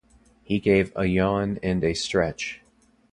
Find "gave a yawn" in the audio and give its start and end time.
0.59-1.59